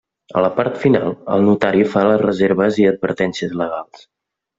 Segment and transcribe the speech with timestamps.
[0.39, 4.09] A la part final el Notari fa les reserves i advertències legals.